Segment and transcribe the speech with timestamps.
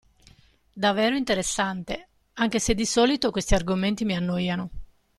[0.73, 4.69] Davvero interessante, anche se di solito questi argomenti mi annoiano.